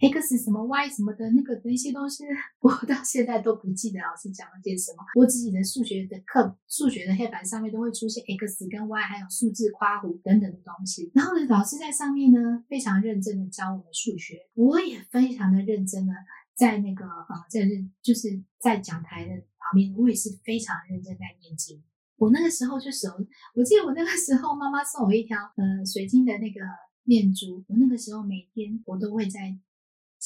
[0.00, 2.24] x 什么 y 什么的那个那些东西，
[2.60, 4.98] 我到现在都不记得老师讲了些什么。
[5.16, 11.10] 我自己的数学的课，数学的黑板上面都会出现 x 跟 y，还有数字夸弧等等的东西。
[11.14, 16.12] 然后呢，老师在上面呢非常认真的教我们数学，我也非常的认真的
[16.54, 17.60] 在那个啊，在
[18.02, 19.42] 就是在讲台的。
[19.70, 21.82] 旁边我也是非常认真在念经。
[22.16, 23.10] 我那个时候就手，
[23.54, 26.60] 我记得我那个时候妈妈送我一条呃水晶的那个
[27.04, 27.62] 念珠。
[27.68, 29.54] 我那个时候每天我都会在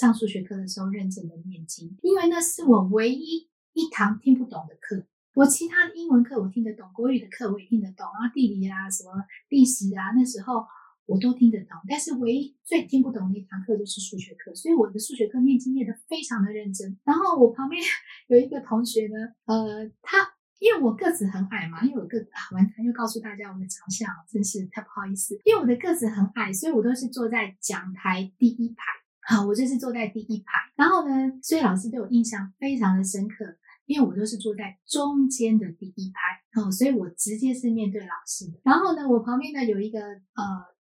[0.03, 5.07] 上数学课的时候认真的念经，因为那是我唯一一堂听不懂的课。
[5.33, 9.13] 我其他的英文课我听得懂，国语的课我也听得懂，然后地理啊、什么
[9.49, 10.67] 历史啊，那时候
[11.07, 11.79] 我都听得懂。
[11.89, 16.99] 但是唯一最听不懂的一堂课就是数学课，所以我的数学课念经念得非常的认真。
[17.05, 17.81] 然后我旁边
[18.27, 19.15] 有一个同学呢，
[19.47, 20.19] 呃，他
[20.59, 25.39] 因为我个子很矮嘛，因为我个子啊，完全又告诉大家我的长相，真是太不好意思。
[25.45, 29.02] 因为我的个子很矮，所以我都是坐在讲台第一排。
[29.23, 30.53] 好，我就是坐在第一排。
[30.77, 33.57] 然后呢，所以老师对我印象非常的深刻。
[33.85, 38.59] 因为我都是坐在中间的第一排哦，所以我直接是面对老师的。
[38.63, 40.45] 然后呢，我旁边呢有一个呃，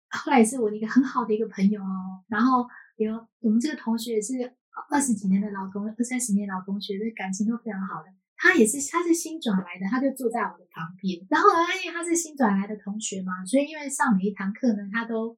[0.10, 2.22] 后来也是我的一个很好的一个朋友哦。
[2.28, 4.54] 然后有我们这个同学是
[4.92, 8.10] 二十几年的老同二三十年老同学，这感情都非常好的。
[8.36, 11.26] 他也是他是新转来的，他就坐在我的旁边。
[11.30, 15.36] 然后呢，因为他是新转来的同学嘛，所以因为上每一堂课呢，他都。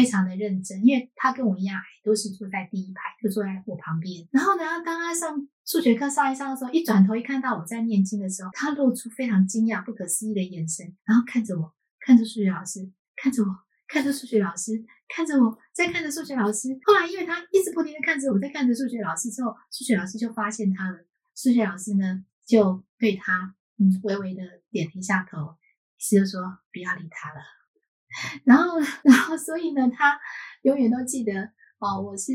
[0.00, 4.26] 非常的认真，因为他跟我一样，都是坐在第一排，就坐在我旁边。
[4.32, 13.48] 然后呢，当他上数学课上一上的时候，一转头一看到我在念经的时候，他露出非常惊讶、不可思议的眼神，然后看着我，看着数学老师，看着我，
[13.86, 16.68] 看着数学老师，看着我，再看着数学老师。
[16.84, 20.98] 后来，因为他一直不停的看着我，在看着数学老师之后，数学老师就发现他了。
[21.34, 25.56] 数学老师呢，就对他嗯微微的点了一下头，
[25.98, 26.40] 意思就说
[26.72, 27.59] 不要理他了。
[28.44, 30.18] 然后，然后，所以呢，他
[30.62, 31.32] 永远都记得
[31.78, 32.32] 哦，我是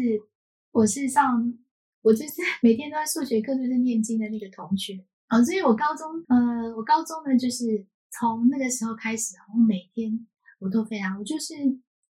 [0.71, 1.53] 我是上
[2.01, 10.25] 我就是 每天都在数学课就是念经的那个同学哦，所以我高中呃，我高中呢就是从那个时候开始，我每天
[10.59, 11.53] 我都非常，我就是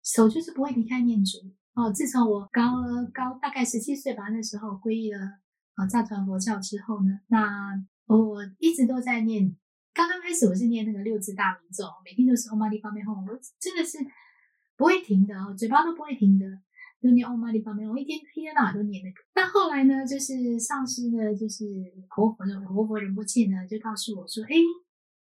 [0.02, 1.38] 手就是不会离开念珠
[1.74, 1.92] 哦。
[1.92, 5.18] 自从我高高大概十七岁吧，那时候皈依了
[5.74, 9.56] 啊藏传佛教之后呢，那我一直都在念。
[9.94, 13.98] 刚刚开始我是念那个六字大明咒，每天都是 Om Mani p a m e h o 我真的是
[14.76, 16.44] 不会停的哦，嘴巴都不会停的，
[17.00, 19.22] 就念 Om Mani p a m e h o 我一天一天到晚都念那个。
[19.32, 21.64] 但后来呢，就是上师呢，就是
[22.08, 24.56] 活佛的活佛仁波切呢，就告诉我说，哎，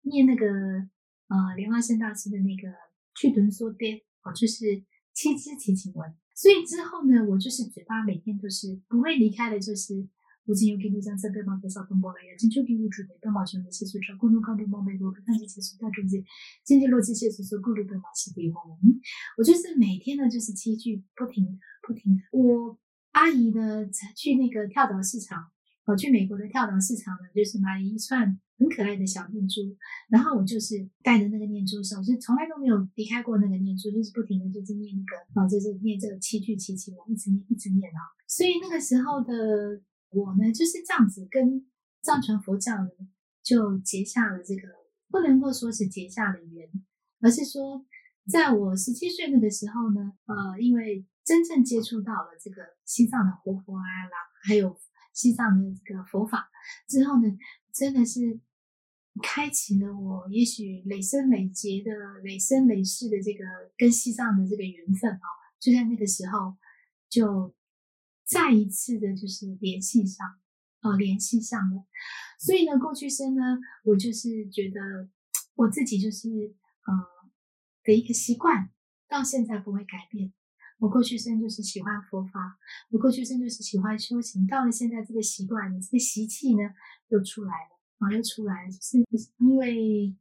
[0.01, 2.73] 念那个呃莲花生大师的那个
[3.15, 6.11] 去顿说爹哦，就是七支提琴文。
[6.35, 10.09] 所以之后呢，我就是嘴巴每天都是不会离开的，就是。
[10.47, 12.37] 我今有给你讲三百万多少分包了呀？
[12.39, 16.23] 今就给你准备半毛钱的写素章，共同考虑毛美国看这写素大中间，
[16.63, 18.77] 今天逻辑写素说顾虑半毛钱的哦。
[19.39, 22.21] 我就是每天呢，就是七句不停不停。
[22.31, 22.79] 我
[23.13, 25.47] 阿姨呢，去那个跳蚤市场，
[25.87, 29.63] 哦，去美国的跳蚤市场呢，就是买了一串很可爱的小念珠，
[30.11, 38.13] 然后我就是带着那个念珠手，是从来都没有离开过那个念珠，就是不停的就是念那个，啊，就是念这个七句七七，我一直念一直念啊。
[38.29, 39.81] 所以那个时候的。
[40.15, 41.67] 我呢就是这样子跟
[42.03, 42.91] 藏传佛教呢
[43.43, 44.69] 就结下了这个
[45.11, 46.69] 不能够说是结下了缘，
[47.21, 47.85] 而是说
[48.31, 54.79] 在我十七岁那个时候呢，呃，因为真正接触到了这个西藏的活佛啊啦，还有
[55.13, 56.49] 西藏的这个佛法
[56.89, 57.29] 之后呢，
[57.73, 58.41] 真的是
[59.23, 61.91] 开启了我也许累生累劫的
[62.23, 63.45] 累生累世的这个
[63.77, 65.27] 跟西藏的这个缘分啊，
[65.61, 66.57] 就在那个时候
[67.09, 67.55] 就。
[68.25, 70.27] 再一次的，就是联系上，
[70.81, 71.85] 哦，联系上了。
[72.39, 75.09] 所以呢，过去生呢，我就是觉得
[75.55, 76.29] 我自己就是，
[76.87, 76.93] 呃，
[77.85, 78.71] 的一个习惯，
[79.09, 80.33] 到现在不会改变。
[80.79, 82.59] 我过去生就是喜欢佛法，
[82.91, 84.47] 我过去生就是喜欢修行。
[84.47, 86.63] 到了现在，这个习惯，这个习气呢，
[87.09, 88.99] 又出来了，啊，又出来了，就是
[89.39, 90.15] 因为，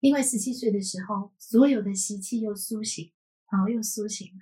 [0.00, 3.12] 因为十七岁的时候，所有的习气又苏醒，
[3.46, 4.40] 啊，又苏醒了。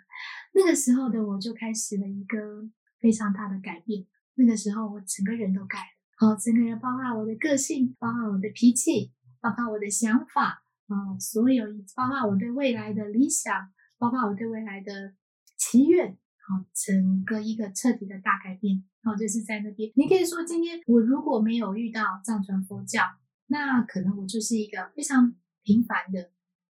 [0.52, 4.06] 那个时候的我就开始了一个非常大的改变。
[4.34, 15.14] 那个时候我整个人都改了，哦，整个人包括我的个性，包括我的脾气，包括我的想法，哦，所有包括我对未来的理想，包括我对未来的
[15.58, 19.92] 祈愿，哦，整个一个彻底的大改变，哦，就是在那边。
[19.94, 23.02] 你可以说，今天我如果没有遇到藏传佛教，
[23.48, 26.30] 那可能我就是一个非常平凡的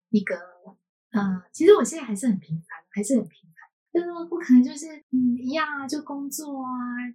[0.10, 0.36] 一个，
[1.12, 3.49] 呃，其实我现在还是很平凡，还是很平。
[4.00, 6.70] 就是说不可能，就是嗯一样啊，就工作啊，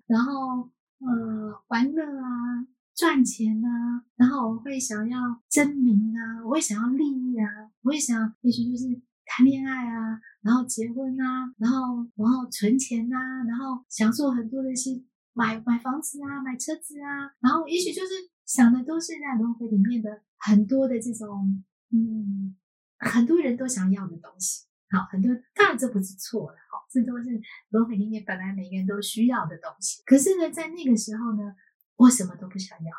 [0.07, 5.18] 然后呃玩乐啊，赚钱啊，然后我会想要
[5.49, 7.47] 争名啊，我会想要利益啊，
[7.82, 18.12] 我会想也许就是谈恋爱啊，然后结婚啊，然后然后存钱啊，然后享受很多的一些买买房子啊，买车子啊，然后也许就是
[18.45, 22.55] 想的都是在轮回里面的很多的这种嗯
[22.99, 24.66] 很多人都想要的东西。
[24.91, 30.03] 好，很多当然这不是错的，哈，这都是轮回里面本来每个人都需要的东西。
[30.05, 31.55] 可是呢，在那个时候呢，
[31.97, 32.93] 我什么都不想要。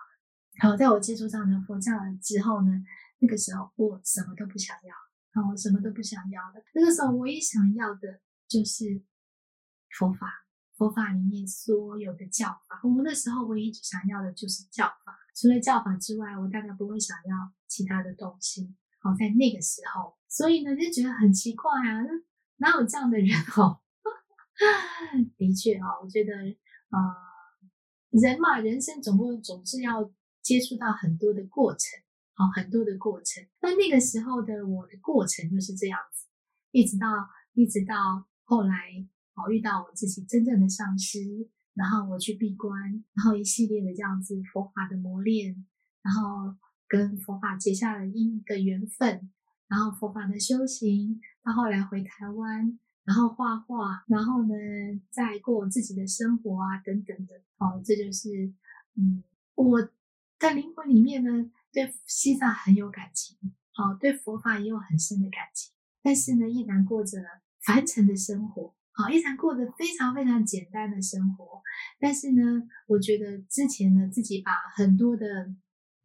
[0.59, 2.71] 好，在我接触上的佛教之后呢，
[3.19, 6.63] 那个时候我什么都不想要，好，我什么都不想要的。
[6.73, 9.01] 那个时候，唯一想要的就是
[9.97, 10.27] 佛法，
[10.75, 12.79] 佛法里面所有的教法。
[12.83, 18.75] 我们那时候唯一想要的就是教法，除了教法之外，我大概不会想要其他的东西。
[18.99, 22.03] 好，在那个时候，所以呢就觉得很奇怪啊，
[22.57, 23.79] 哪有这样的人哦？
[25.37, 26.99] 的确啊，我觉得呃，
[28.09, 30.11] 人嘛，人生总共总是要
[30.41, 33.47] 接触到很多的过程，好，很多的过程。
[33.61, 36.27] 那那个时候的我的过程就是这样子，
[36.71, 37.07] 一直到
[37.53, 38.75] 一直到后来，
[39.35, 42.77] 哦，遇到我自己真正的上师，然后我去闭关，
[43.13, 45.65] 然后一系列的这样子佛法的磨练，
[46.01, 46.57] 然后。
[46.87, 49.31] 跟佛法结下了因的缘分，
[49.67, 54.53] 然后佛法的修行，到后来回台湾，然后画画，然后呢，
[55.09, 57.41] 再过自己的生活啊，等等的。
[57.57, 58.53] 哦，这就是，
[58.95, 59.23] 嗯，
[59.55, 59.81] 我
[60.37, 63.37] 的灵魂里面呢，对西藏很有感情，
[63.71, 67.19] 好，对佛法也有很深的感情，但是呢，依然过着
[67.61, 71.61] 凡尘的生活，好，依然过着非常非常简单的生活。
[71.99, 75.55] 但是呢，我觉得之前呢，自己把很多的。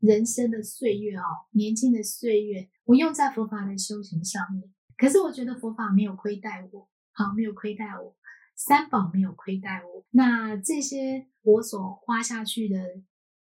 [0.01, 1.23] 人生的岁月哦，
[1.53, 4.73] 年轻的岁月，我用在佛法的修行上面。
[4.97, 8.17] 可是我觉得佛法没有亏待我，好，没有亏待我，
[8.57, 10.07] 三宝没有亏待我。
[10.11, 12.79] 那这些我所花下去的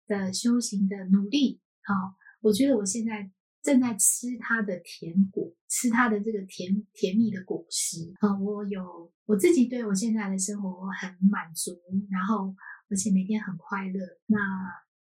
[0.07, 1.95] 的修行的努力，好，
[2.41, 3.31] 我觉得我现在
[3.63, 8.15] 正在吃它的甜果，吃它的这个甜甜蜜的果实。
[8.21, 11.73] 啊，我有我自己对我现在的生活很满足，
[12.11, 12.55] 然后
[12.89, 14.01] 而且每天很快乐。
[14.25, 14.39] 那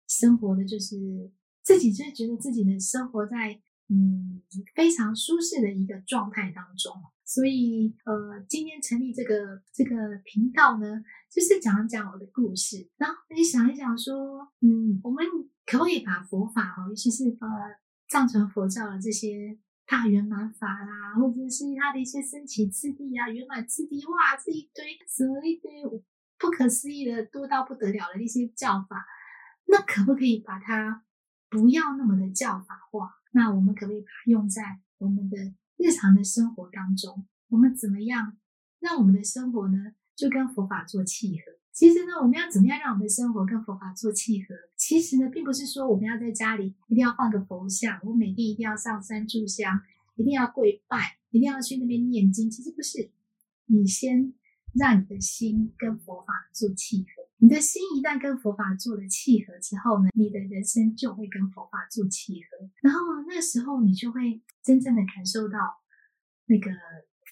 [0.07, 1.29] 生活的就是。
[1.64, 4.41] 自己就觉得自己的生活在嗯
[4.74, 6.93] 非常舒适的一个状态当中，
[7.26, 15.26] 所以呃今天成立这个这个频道呢，就是讲讲我的故事，然后你想一想说，嗯，我们
[15.66, 17.47] 可不可以把佛法哈，尤其是呃
[18.07, 25.84] 藏传佛教的这些大圆满法啦，或者是它的一些升起次第啊、圆满次第，哇，这一堆什么一堆
[26.39, 29.05] 不可思议的多到不得了的一些教法，
[29.66, 31.03] 那可不可以把它？
[31.51, 35.37] 不要那么的教法化，那我们可不可以把它用在我们的
[35.75, 37.27] 日常的生活当中？
[37.49, 38.37] 我们怎么样
[38.79, 41.59] 让我们的生活呢，就跟佛法做契合？
[41.73, 44.55] 其实呢，我们要怎么样让我们的生活跟佛法做契合？
[44.77, 49.81] 其实呢，并不是说我们要在家里一定要放个佛像，我每天一定要上山炷香，
[50.15, 52.49] 一定要跪拜，一定要去那边念经。
[52.49, 53.11] 其实不是，
[53.65, 54.33] 你先
[54.73, 57.20] 让你的心跟佛法做契合。
[57.41, 65.57] 你的心一旦跟佛法做了契合之后呢，你的人生就会跟佛法做契合，然后那个时候你就会真正的感受到
[66.45, 66.69] 那个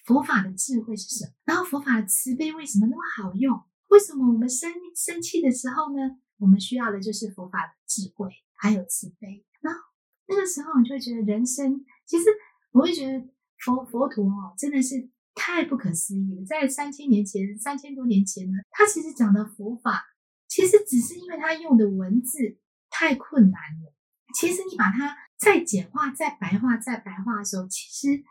[0.04, 3.62] 佛法的智慧是什么，然后佛法的慈悲为什么那么好用？
[3.90, 9.46] 为什么我们生生气的时候呢，我们需要的就是佛法的智慧还有慈悲？
[9.60, 9.80] 然后
[10.26, 12.24] 那个时候你就会觉得人生，其实
[12.72, 15.08] 我会觉得佛佛陀哦，真的是。
[15.34, 16.44] 太不可思议了！
[16.44, 20.04] 在三千年前，三千多年前呢，他其实讲的佛法，
[20.48, 22.58] 其实只是因为他用的文字
[22.90, 23.94] 太困难了。
[24.34, 28.22] 其实你把它再简化、再白话、再白话的时候，其实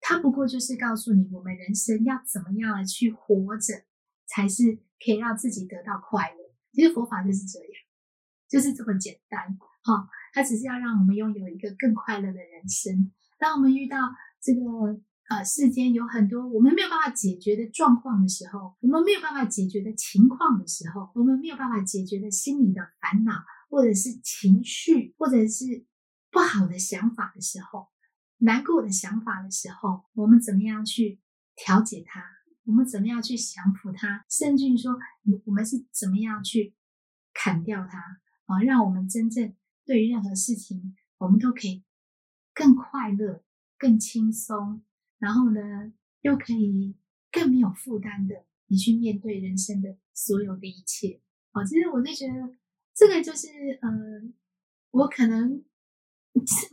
[0.00, 3.84] 他不过就是告诉你，我们人生要怎么样的去活着，
[4.26, 6.54] 才是可以让自己得到快乐。
[6.72, 7.68] 其实佛法就是这样，
[8.48, 9.58] 就是这么简单。
[9.84, 13.12] 哈，它只是要让我们拥有一个更快乐的人生。
[13.38, 13.98] 当我们遇到
[14.42, 14.60] 这个。
[15.32, 23.32] 呃，世间有很多我们没有办法解决的状况的时候，我们没有办法解决的情况的时候，我们没有办法解决的心理的烦恼，
[23.70, 25.86] 或者是情绪，或者是
[26.30, 27.88] 不好的想法的时候，
[28.38, 31.18] 难过的想法的时候，我们怎么样去
[31.56, 32.22] 调节它？
[32.64, 34.26] 我们怎么样去降服它？
[34.28, 34.98] 甚至于说，
[35.46, 36.74] 我们是怎么样去
[37.32, 37.98] 砍掉它？
[38.44, 39.54] 啊，让我们真正
[39.86, 41.82] 对于任何事情，我们都可以
[42.52, 43.42] 更快乐、
[43.78, 44.82] 更轻松。
[45.22, 45.60] 然后呢，
[46.22, 46.96] 又可以
[47.30, 51.20] 更没有负担的，你去面对人生的所有的一切。
[51.52, 52.56] 哦，其实我就觉得
[52.92, 53.46] 这个就是，
[53.80, 53.88] 呃，
[54.90, 55.62] 我可能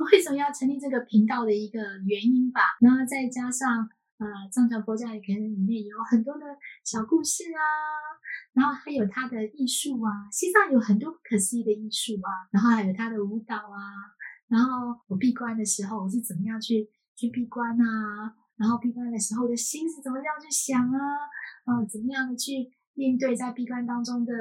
[0.10, 2.62] 为什么要成立这个频道的一个原因吧。
[2.82, 3.88] 然后再加上，
[4.18, 6.46] 呃，藏传佛教也可能里面有很多的
[6.84, 7.62] 小故事啊，
[8.54, 13.78] 然后还有它的艺术啊，西藏有很多不可思议的艺术啊，然后还有它的舞蹈啊，
[14.48, 16.90] 然后我闭关的时候，我是怎么样去。
[17.20, 21.00] 去闭关啊，然后闭关的时候的心是怎么样去想啊？
[21.64, 24.34] 啊，怎么样的去面对在闭关当中的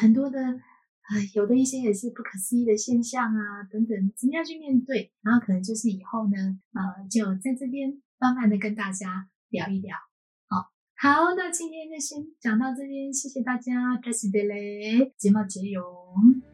[0.00, 5.12] 很多的啊，有的一些也是不可思议的现象啊，等等，怎么样去面对？
[5.20, 9.94] 然后可能就是以后呢，呃，就在这边慢慢的跟大家聊一聊。
[10.48, 16.47] 好，好，那今天就先讲到这边，谢谢大家，开始的嘞，睫毛结蛹。